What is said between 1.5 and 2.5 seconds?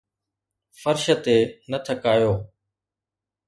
نه ٿڪايو